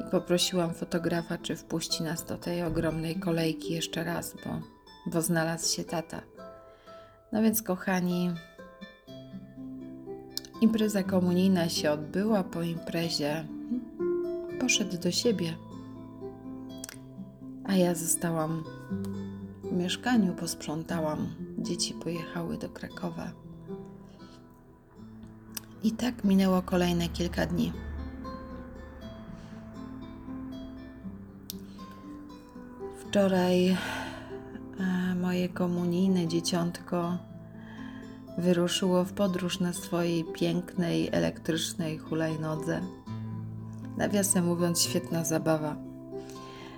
i 0.00 0.10
poprosiłam 0.10 0.74
fotografa, 0.74 1.38
czy 1.38 1.56
wpuści 1.56 2.02
nas 2.02 2.24
do 2.24 2.36
tej 2.36 2.62
ogromnej 2.62 3.16
kolejki 3.16 3.74
jeszcze 3.74 4.04
raz, 4.04 4.34
bo, 4.44 4.60
bo 5.06 5.22
znalazł 5.22 5.76
się 5.76 5.84
tata. 5.84 6.22
No 7.32 7.42
więc, 7.42 7.62
kochani, 7.62 8.30
impreza 10.60 11.02
komunijna 11.02 11.68
się 11.68 11.90
odbyła. 11.90 12.44
Po 12.44 12.62
imprezie 12.62 13.46
poszedł 14.60 14.98
do 14.98 15.10
siebie, 15.10 15.54
a 17.64 17.74
ja 17.74 17.94
zostałam 17.94 18.64
w 19.64 19.72
mieszkaniu, 19.72 20.34
posprzątałam. 20.34 21.34
Dzieci 21.58 21.94
pojechały 21.94 22.58
do 22.58 22.68
Krakowa. 22.68 23.41
I 25.84 25.92
tak 25.92 26.24
minęło 26.24 26.62
kolejne 26.62 27.08
kilka 27.08 27.46
dni. 27.46 27.72
Wczoraj 32.96 33.68
e, 33.68 33.76
moje 35.20 35.48
komunijne 35.48 36.26
dzieciątko 36.26 37.18
wyruszyło 38.38 39.04
w 39.04 39.12
podróż 39.12 39.60
na 39.60 39.72
swojej 39.72 40.24
pięknej 40.24 41.08
elektrycznej 41.12 41.98
hulajnodze. 41.98 42.80
Nawiasem 43.96 44.44
mówiąc, 44.44 44.82
świetna 44.82 45.24
zabawa. 45.24 45.76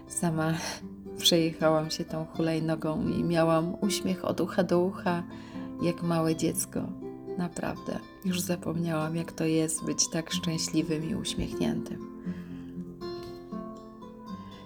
Sama 0.09 0.55
przejechałam 1.19 1.91
się 1.91 2.05
tą 2.05 2.27
hulajnogą 2.27 3.09
i 3.09 3.25
miałam 3.25 3.77
uśmiech 3.81 4.25
od 4.25 4.41
ucha 4.41 4.63
do 4.63 4.81
ucha, 4.81 5.23
jak 5.83 6.03
małe 6.03 6.37
dziecko. 6.37 7.04
Naprawdę, 7.39 7.99
już 8.25 8.41
zapomniałam, 8.41 9.17
jak 9.17 9.33
to 9.33 9.45
jest 9.45 9.85
być 9.85 10.09
tak 10.09 10.33
szczęśliwym 10.33 11.11
i 11.11 11.15
uśmiechniętym. 11.15 12.15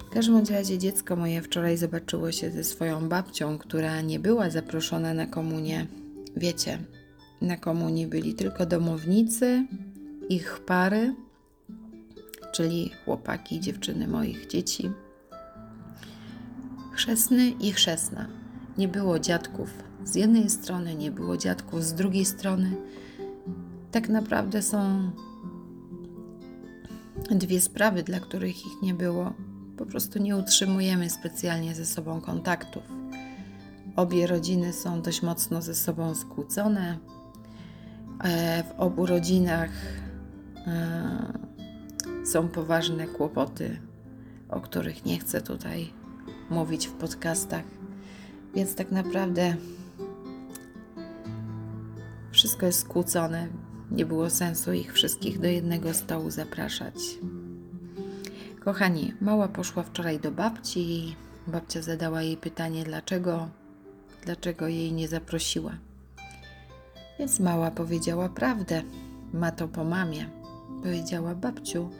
W 0.06 0.10
każdym 0.10 0.44
razie 0.50 0.78
dziecko 0.78 1.16
moje 1.16 1.42
wczoraj 1.42 1.76
zobaczyło 1.76 2.32
się 2.32 2.50
ze 2.50 2.64
swoją 2.64 3.08
babcią, 3.08 3.58
która 3.58 4.00
nie 4.00 4.18
była 4.20 4.50
zaproszona 4.50 5.14
na 5.14 5.26
komunię. 5.26 5.86
Wiecie, 6.36 6.78
na 7.40 7.56
komunii 7.56 8.06
byli 8.06 8.34
tylko 8.34 8.66
domownicy, 8.66 9.66
ich 10.28 10.60
pary, 10.66 11.14
czyli 12.52 12.90
chłopaki 13.04 13.56
i 13.56 13.60
dziewczyny 13.60 14.08
moich 14.08 14.46
dzieci. 14.46 14.90
Chrzestny 16.92 17.50
i 17.50 17.72
chrzestna. 17.72 18.28
Nie 18.78 18.88
było 18.88 19.18
dziadków 19.18 19.87
z 20.08 20.14
jednej 20.14 20.50
strony, 20.50 20.94
nie 20.94 21.10
było 21.10 21.36
dziadków 21.36 21.84
z 21.84 21.94
drugiej 21.94 22.24
strony. 22.24 22.76
Tak 23.90 24.08
naprawdę 24.08 24.62
są 24.62 25.10
dwie 27.30 27.60
sprawy, 27.60 28.02
dla 28.02 28.20
których 28.20 28.66
ich 28.66 28.82
nie 28.82 28.94
było 28.94 29.32
po 29.78 29.86
prostu 29.86 30.18
nie 30.18 30.36
utrzymujemy 30.36 31.10
specjalnie 31.10 31.74
ze 31.74 31.86
sobą 31.86 32.20
kontaktów. 32.20 32.82
Obie 33.96 34.26
rodziny 34.26 34.72
są 34.72 35.02
dość 35.02 35.22
mocno 35.22 35.62
ze 35.62 35.74
sobą 35.74 36.14
skłócone. 36.14 36.98
E, 38.24 38.62
w 38.62 38.80
obu 38.80 39.06
rodzinach 39.06 39.70
e, 40.66 41.32
są 42.24 42.48
poważne 42.48 43.06
kłopoty, 43.06 43.80
o 44.48 44.60
których 44.60 45.04
nie 45.04 45.18
chcę 45.18 45.42
tutaj 45.42 45.92
mówić 46.50 46.86
w 46.86 46.92
podcastach. 46.92 47.64
Więc 48.54 48.74
tak 48.74 48.92
naprawdę 48.92 49.56
wszystko 52.38 52.66
jest 52.66 52.80
skłócone. 52.80 53.48
Nie 53.90 54.06
było 54.06 54.30
sensu 54.30 54.72
ich 54.72 54.92
wszystkich 54.92 55.40
do 55.40 55.48
jednego 55.48 55.94
stołu 55.94 56.30
zapraszać. 56.30 56.94
Kochani, 58.64 59.14
mała 59.20 59.48
poszła 59.48 59.82
wczoraj 59.82 60.20
do 60.20 60.30
babci 60.30 60.80
i 60.80 61.16
babcia 61.46 61.82
zadała 61.82 62.22
jej 62.22 62.36
pytanie, 62.36 62.84
dlaczego, 62.84 63.48
dlaczego 64.24 64.68
jej 64.68 64.92
nie 64.92 65.08
zaprosiła. 65.08 65.72
Więc 67.18 67.40
mała 67.40 67.70
powiedziała 67.70 68.28
prawdę. 68.28 68.82
Ma 69.32 69.50
to 69.50 69.68
po 69.68 69.84
mamie. 69.84 70.30
Powiedziała 70.82 71.34
babciu, 71.34 71.90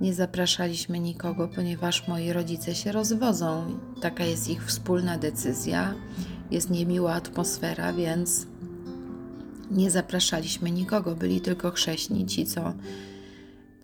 nie 0.00 0.14
zapraszaliśmy 0.14 0.98
nikogo, 0.98 1.48
ponieważ 1.48 2.08
moi 2.08 2.32
rodzice 2.32 2.74
się 2.74 2.92
rozwodzą. 2.92 3.78
Taka 4.00 4.24
jest 4.24 4.48
ich 4.48 4.64
wspólna 4.64 5.18
decyzja. 5.18 5.94
Jest 6.50 6.70
niemiła 6.70 7.12
atmosfera, 7.12 7.92
więc 7.92 8.46
nie 9.70 9.90
zapraszaliśmy 9.90 10.70
nikogo. 10.70 11.14
Byli 11.14 11.40
tylko 11.40 11.70
chrześni, 11.70 12.26
ci 12.26 12.46
co 12.46 12.72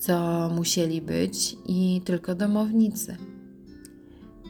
co 0.05 0.49
musieli 0.55 1.03
być 1.03 1.57
i 1.67 2.01
tylko 2.05 2.35
domownicy. 2.35 3.17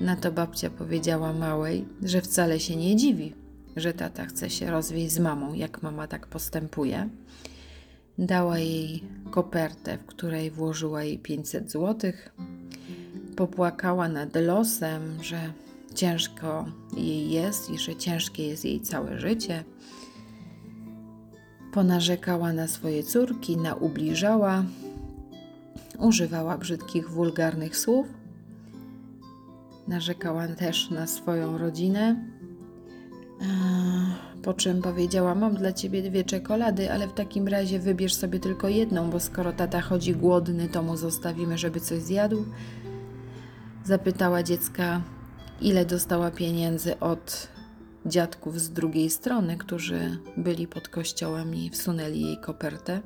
Na 0.00 0.16
to 0.16 0.32
babcia 0.32 0.70
powiedziała 0.70 1.32
małej, 1.32 1.84
że 2.02 2.20
wcale 2.20 2.60
się 2.60 2.76
nie 2.76 2.96
dziwi, 2.96 3.34
że 3.76 3.92
tata 3.92 4.26
chce 4.26 4.50
się 4.50 4.70
rozwieść 4.70 5.12
z 5.12 5.18
mamą, 5.18 5.54
jak 5.54 5.82
mama 5.82 6.06
tak 6.06 6.26
postępuje. 6.26 7.08
Dała 8.18 8.58
jej 8.58 9.02
kopertę, 9.30 9.98
w 9.98 10.06
której 10.06 10.50
włożyła 10.50 11.02
jej 11.04 11.18
500 11.18 11.70
złotych. 11.70 12.34
Popłakała 13.36 14.08
nad 14.08 14.36
losem, 14.36 15.22
że 15.22 15.52
ciężko 15.94 16.64
jej 16.96 17.30
jest 17.30 17.70
i 17.70 17.78
że 17.78 17.96
ciężkie 17.96 18.46
jest 18.46 18.64
jej 18.64 18.80
całe 18.80 19.20
życie. 19.20 19.64
Ponarzekała 21.74 22.52
na 22.52 22.68
swoje 22.68 23.02
córki, 23.02 23.56
naubliżała, 23.56 24.64
używała 25.98 26.58
brzydkich, 26.58 27.10
wulgarnych 27.10 27.76
słów. 27.76 28.06
Narzekała 29.88 30.48
też 30.48 30.90
na 30.90 31.06
swoją 31.06 31.58
rodzinę. 31.58 32.16
Po 34.42 34.54
czym 34.54 34.82
powiedziała: 34.82 35.34
Mam 35.34 35.54
dla 35.54 35.72
ciebie 35.72 36.02
dwie 36.02 36.24
czekolady, 36.24 36.92
ale 36.92 37.08
w 37.08 37.12
takim 37.12 37.48
razie 37.48 37.78
wybierz 37.78 38.14
sobie 38.14 38.40
tylko 38.40 38.68
jedną, 38.68 39.10
bo 39.10 39.20
skoro 39.20 39.52
tata 39.52 39.80
chodzi 39.80 40.14
głodny, 40.14 40.68
to 40.68 40.82
mu 40.82 40.96
zostawimy, 40.96 41.58
żeby 41.58 41.80
coś 41.80 42.02
zjadł. 42.02 42.44
Zapytała 43.84 44.42
dziecka, 44.42 45.02
ile 45.60 45.84
dostała 45.84 46.30
pieniędzy 46.30 46.98
od 46.98 47.53
dziadków 48.06 48.60
z 48.60 48.70
drugiej 48.70 49.10
strony, 49.10 49.56
którzy 49.56 50.18
byli 50.36 50.66
pod 50.66 50.88
kościołem 50.88 51.54
i 51.54 51.70
wsunęli 51.70 52.20
jej 52.20 52.38
kopertę. 52.38 53.00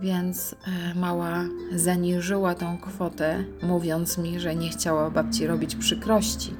Więc 0.00 0.54
e, 0.54 0.94
mała 0.94 1.44
zaniżyła 1.74 2.54
tą 2.54 2.78
kwotę, 2.78 3.44
mówiąc 3.62 4.18
mi, 4.18 4.40
że 4.40 4.54
nie 4.54 4.68
chciała 4.68 5.10
babci 5.10 5.46
robić 5.46 5.76
przykrości. 5.76 6.54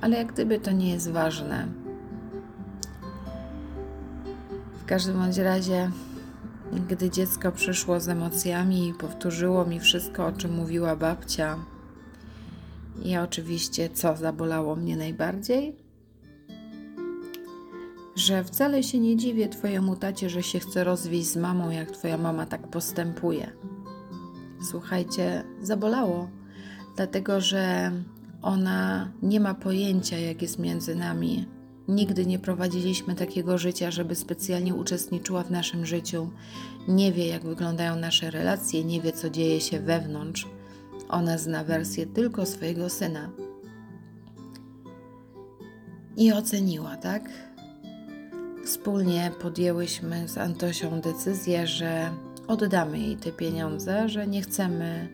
Ale 0.00 0.16
jak 0.16 0.32
gdyby 0.32 0.60
to 0.60 0.72
nie 0.72 0.90
jest 0.90 1.10
ważne. 1.10 1.68
W 4.82 4.84
każdym 4.84 5.18
bądź 5.18 5.38
razie, 5.38 5.90
gdy 6.88 7.10
dziecko 7.10 7.52
przyszło 7.52 8.00
z 8.00 8.08
emocjami 8.08 8.88
i 8.88 8.94
powtórzyło 8.94 9.66
mi 9.66 9.80
wszystko, 9.80 10.26
o 10.26 10.32
czym 10.32 10.52
mówiła 10.52 10.96
babcia, 10.96 11.58
i 13.04 13.16
oczywiście, 13.16 13.88
co 13.90 14.16
zabolało 14.16 14.76
mnie 14.76 14.96
najbardziej? 14.96 15.76
Że 18.16 18.44
wcale 18.44 18.82
się 18.82 18.98
nie 18.98 19.16
dziwię 19.16 19.48
Twojemu 19.48 19.96
tacie, 19.96 20.30
że 20.30 20.42
się 20.42 20.58
chce 20.58 20.84
rozwieść 20.84 21.26
z 21.26 21.36
mamą, 21.36 21.70
jak 21.70 21.90
Twoja 21.90 22.18
mama 22.18 22.46
tak 22.46 22.68
postępuje. 22.68 23.52
Słuchajcie, 24.70 25.44
zabolało, 25.62 26.28
dlatego 26.96 27.40
że 27.40 27.92
ona 28.42 29.12
nie 29.22 29.40
ma 29.40 29.54
pojęcia, 29.54 30.18
jak 30.18 30.42
jest 30.42 30.58
między 30.58 30.94
nami. 30.94 31.46
Nigdy 31.88 32.26
nie 32.26 32.38
prowadziliśmy 32.38 33.14
takiego 33.14 33.58
życia, 33.58 33.90
żeby 33.90 34.14
specjalnie 34.14 34.74
uczestniczyła 34.74 35.42
w 35.42 35.50
naszym 35.50 35.86
życiu. 35.86 36.30
Nie 36.88 37.12
wie, 37.12 37.26
jak 37.26 37.42
wyglądają 37.42 37.96
nasze 37.96 38.30
relacje, 38.30 38.84
nie 38.84 39.00
wie, 39.00 39.12
co 39.12 39.30
dzieje 39.30 39.60
się 39.60 39.80
wewnątrz. 39.80 40.46
Ona 41.08 41.38
zna 41.38 41.64
wersję 41.64 42.06
tylko 42.06 42.46
swojego 42.46 42.88
syna. 42.88 43.30
I 46.16 46.32
oceniła, 46.32 46.96
tak? 46.96 47.22
Wspólnie 48.64 49.32
podjęłyśmy 49.40 50.28
z 50.28 50.38
Antosią 50.38 51.00
decyzję, 51.00 51.66
że 51.66 52.10
oddamy 52.46 52.98
jej 52.98 53.16
te 53.16 53.32
pieniądze, 53.32 54.08
że 54.08 54.26
nie 54.26 54.42
chcemy, 54.42 55.08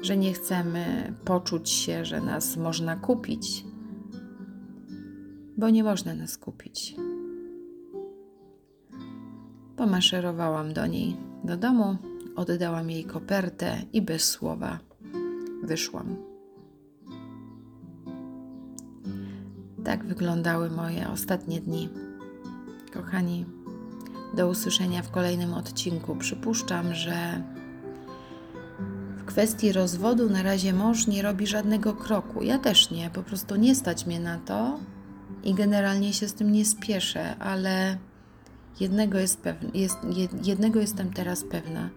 że 0.00 0.16
nie 0.16 0.32
chcemy 0.32 1.12
poczuć 1.24 1.70
się, 1.70 2.04
że 2.04 2.20
nas 2.20 2.56
można 2.56 2.96
kupić, 2.96 3.64
bo 5.56 5.70
nie 5.70 5.84
można 5.84 6.14
nas 6.14 6.38
kupić. 6.38 6.96
Pomaszerowałam 9.76 10.72
do 10.72 10.86
niej 10.86 11.16
do 11.44 11.56
domu, 11.56 11.96
oddałam 12.38 12.90
jej 12.90 13.04
kopertę 13.04 13.82
i 13.92 14.02
bez 14.02 14.24
słowa 14.24 14.78
wyszłam. 15.62 16.16
Tak 19.84 20.04
wyglądały 20.04 20.70
moje 20.70 21.08
ostatnie 21.08 21.60
dni. 21.60 21.88
Kochani, 22.94 23.46
do 24.36 24.48
usłyszenia 24.48 25.02
w 25.02 25.10
kolejnym 25.10 25.54
odcinku. 25.54 26.16
Przypuszczam, 26.16 26.94
że 26.94 27.42
w 29.16 29.24
kwestii 29.24 29.72
rozwodu 29.72 30.30
na 30.30 30.42
razie 30.42 30.72
mąż 30.72 31.06
nie 31.06 31.22
robi 31.22 31.46
żadnego 31.46 31.92
kroku. 31.92 32.42
Ja 32.42 32.58
też 32.58 32.90
nie, 32.90 33.10
po 33.10 33.22
prostu 33.22 33.56
nie 33.56 33.74
stać 33.74 34.06
mnie 34.06 34.20
na 34.20 34.38
to 34.38 34.78
i 35.44 35.54
generalnie 35.54 36.12
się 36.12 36.28
z 36.28 36.34
tym 36.34 36.52
nie 36.52 36.64
spieszę, 36.64 37.36
ale 37.38 37.98
jednego, 38.80 39.18
jest 39.18 39.40
pewne, 39.40 39.70
jest, 39.74 39.98
jednego 40.42 40.80
jestem 40.80 41.12
teraz 41.12 41.44
pewna 41.44 41.90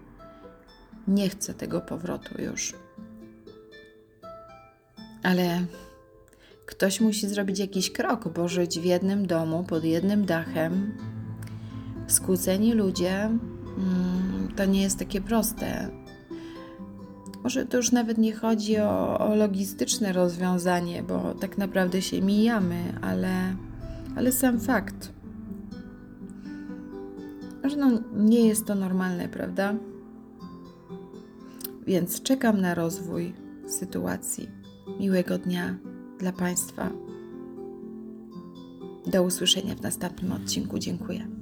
nie 1.07 1.29
chcę 1.29 1.53
tego 1.53 1.81
powrotu 1.81 2.41
już. 2.41 2.75
Ale 5.23 5.65
ktoś 6.65 7.01
musi 7.01 7.27
zrobić 7.27 7.59
jakiś 7.59 7.91
krok, 7.91 8.33
bo 8.33 8.47
żyć 8.47 8.79
w 8.79 8.83
jednym 8.83 9.27
domu, 9.27 9.63
pod 9.63 9.83
jednym 9.83 10.25
dachem, 10.25 10.97
skłóceni 12.07 12.73
ludzie, 12.73 13.15
mm, 13.15 14.47
to 14.55 14.65
nie 14.65 14.81
jest 14.81 14.99
takie 14.99 15.21
proste. 15.21 15.89
Może 17.43 17.65
to 17.65 17.77
już 17.77 17.91
nawet 17.91 18.17
nie 18.17 18.33
chodzi 18.33 18.77
o, 18.79 19.19
o 19.19 19.35
logistyczne 19.35 20.13
rozwiązanie, 20.13 21.03
bo 21.03 21.33
tak 21.33 21.57
naprawdę 21.57 22.01
się 22.01 22.21
mijamy, 22.21 22.93
ale, 23.01 23.55
ale 24.15 24.31
sam 24.31 24.59
fakt, 24.59 25.11
że 27.63 27.75
no, 27.75 27.91
nie 28.13 28.47
jest 28.47 28.65
to 28.65 28.75
normalne, 28.75 29.29
prawda? 29.29 29.73
Więc 31.87 32.21
czekam 32.21 32.61
na 32.61 32.75
rozwój 32.75 33.33
sytuacji. 33.67 34.49
Miłego 34.99 35.37
dnia 35.37 35.77
dla 36.19 36.31
Państwa. 36.31 36.89
Do 39.05 39.23
usłyszenia 39.23 39.75
w 39.75 39.81
następnym 39.81 40.31
odcinku. 40.31 40.79
Dziękuję. 40.79 41.40